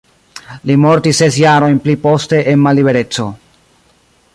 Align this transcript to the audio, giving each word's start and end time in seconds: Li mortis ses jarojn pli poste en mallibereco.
Li 0.69 0.77
mortis 0.85 1.19
ses 1.23 1.37
jarojn 1.43 1.77
pli 1.85 1.95
poste 2.07 2.41
en 2.55 2.65
mallibereco. 2.67 3.31